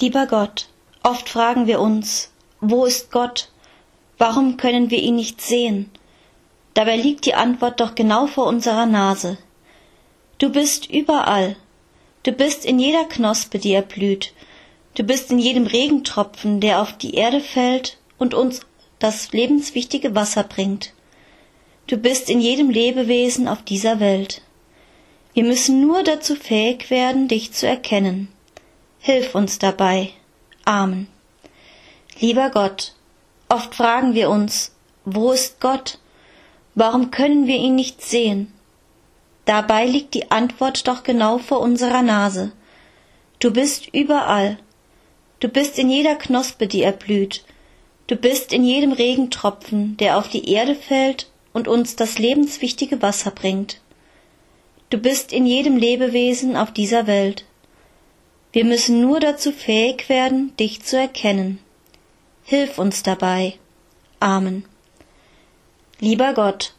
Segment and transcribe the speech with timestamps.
[0.00, 0.68] Lieber Gott,
[1.02, 2.30] oft fragen wir uns,
[2.62, 3.50] wo ist Gott?
[4.16, 5.90] Warum können wir ihn nicht sehen?
[6.72, 9.36] Dabei liegt die Antwort doch genau vor unserer Nase.
[10.38, 11.54] Du bist überall.
[12.22, 14.32] Du bist in jeder Knospe, die erblüht.
[14.94, 18.60] Du bist in jedem Regentropfen, der auf die Erde fällt und uns
[19.00, 20.94] das lebenswichtige Wasser bringt.
[21.88, 24.40] Du bist in jedem Lebewesen auf dieser Welt.
[25.34, 28.28] Wir müssen nur dazu fähig werden, dich zu erkennen.
[29.02, 30.10] Hilf uns dabei.
[30.66, 31.08] Amen.
[32.20, 32.94] Lieber Gott,
[33.48, 34.72] oft fragen wir uns,
[35.06, 35.98] wo ist Gott?
[36.74, 38.52] Warum können wir ihn nicht sehen?
[39.46, 42.52] Dabei liegt die Antwort doch genau vor unserer Nase.
[43.38, 44.58] Du bist überall.
[45.40, 47.42] Du bist in jeder Knospe, die erblüht.
[48.06, 53.30] Du bist in jedem Regentropfen, der auf die Erde fällt und uns das lebenswichtige Wasser
[53.30, 53.80] bringt.
[54.90, 57.46] Du bist in jedem Lebewesen auf dieser Welt.
[58.52, 61.60] Wir müssen nur dazu fähig werden, dich zu erkennen.
[62.44, 63.54] Hilf uns dabei.
[64.18, 64.64] Amen.
[66.00, 66.74] Lieber Gott,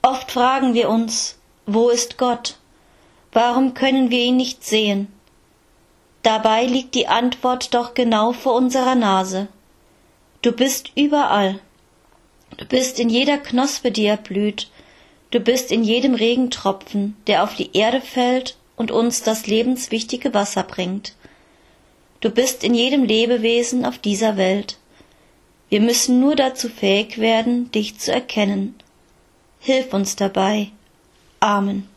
[0.00, 2.56] oft fragen wir uns, wo ist Gott?
[3.32, 5.08] Warum können wir ihn nicht sehen?
[6.22, 9.48] Dabei liegt die Antwort doch genau vor unserer Nase.
[10.40, 11.58] Du bist überall.
[12.56, 14.70] Du bist in jeder Knospe, die erblüht.
[15.30, 20.64] Du bist in jedem Regentropfen, der auf die Erde fällt und uns das lebenswichtige Wasser
[20.64, 21.14] bringt.
[22.18, 24.76] Du bist in jedem Lebewesen auf dieser Welt.
[25.68, 28.74] Wir müssen nur dazu fähig werden, dich zu erkennen.
[29.60, 30.72] Hilf uns dabei.
[31.38, 31.91] Amen.